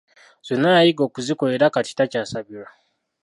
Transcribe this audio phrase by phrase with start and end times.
[0.47, 2.67] Zonna yayiga okuzikola era kati takyasabirwa.